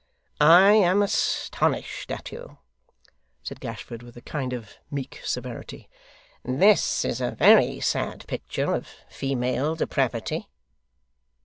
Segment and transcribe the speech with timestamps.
[0.39, 2.57] 'I am astonished at you!'
[3.43, 5.89] said Gashford, with a kind of meek severity.
[6.43, 10.49] 'This is a very sad picture of female depravity.